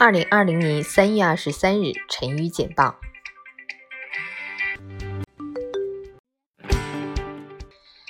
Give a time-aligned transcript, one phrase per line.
[0.00, 3.00] 二零二零年三月二十三日，晨语简报。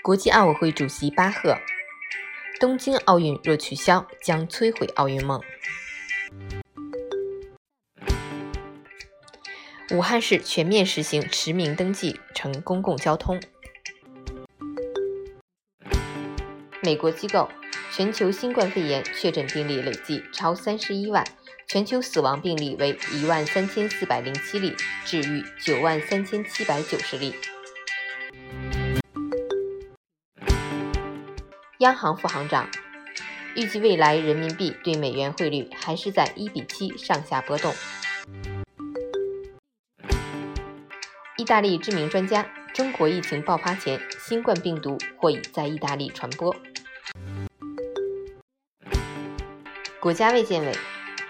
[0.00, 1.58] 国际奥委会主席巴赫：
[2.60, 5.42] 东京奥运若取消，将摧毁奥运梦。
[9.90, 13.42] 武汉市全面实行实名登记乘公共交通。
[16.80, 17.48] 美国机构：
[17.90, 21.26] 全球新冠肺炎确诊病例累计超三十一万，
[21.72, 24.76] 全球死亡病例为一万三千四百零七例，
[25.06, 27.34] 治愈九万三千七百九十例。
[31.78, 32.68] 央行副行长
[33.56, 37.72] 预计，未来人民币对美元汇率还是在一比七上下波动。
[41.38, 46.54] 意大利知名专家：中国疫情爆发前，新冠病毒或已在意大利传播。
[49.98, 50.76] 国家卫健委：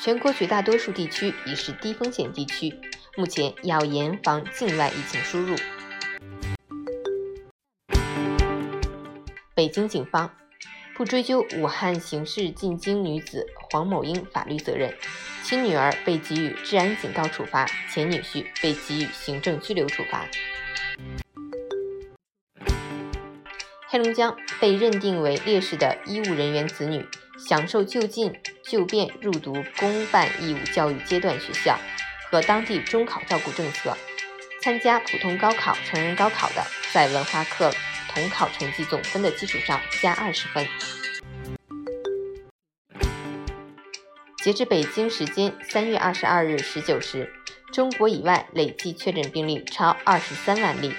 [0.00, 2.72] 全国绝大多数地区已是低风险地区，
[3.16, 5.56] 目前要严防境外疫情输入。
[9.56, 10.30] 北京警方
[10.96, 14.94] 不追究武汉刑事进京女子黄某英法律责任。
[15.42, 20.28] 其女儿被给予治安警告处罚，前女婿被给予行政拘留处罚。
[23.90, 27.02] 黑龙江被认定为烈士的医务人员子女，
[27.38, 31.78] 享受就近就便入读公办义务教育阶段学校
[32.30, 33.96] 和当地中考照顾政策。
[34.60, 37.72] 参加普通高考、成人高考的，在文化课
[38.12, 40.66] 统考成绩总分的基础上加二十分。
[44.44, 47.32] 截至北京时间三月二十二日十九时，
[47.72, 50.94] 中国以外累计确诊病例超二十三万例，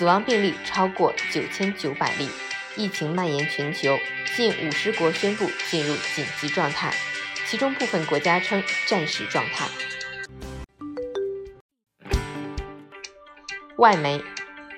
[0.00, 2.26] 死亡病例超过九千九百例，
[2.74, 3.98] 疫情蔓延全球，
[4.34, 6.90] 近五十国宣布进入紧急状态，
[7.44, 9.68] 其中部分国家称战时状态。
[13.76, 14.24] 外媒：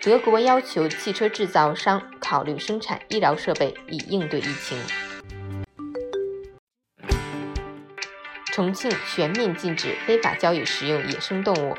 [0.02, 4.76] 德国要求汽车制造商考虑生产医疗设备以应对疫情。
[8.46, 11.76] 重庆全面禁止非法交易食用野生动物。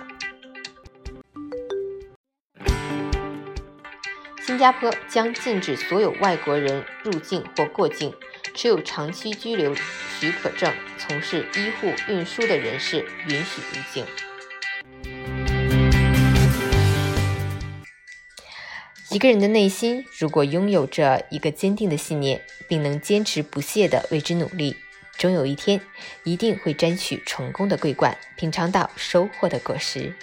[4.46, 8.14] 新加坡将禁止所有外国人入境或过境，
[8.54, 9.74] 持有长期居留
[10.20, 14.06] 许可证、从事医护运输的人士允许入境。
[19.12, 24.76] 一个人的内心如果拥有着一个坚定的信念，并能坚持不懈地为之努力。
[25.18, 25.80] 终有一天，
[26.26, 30.14] 一定会摘取成功的桂冠，品尝到收获的果实。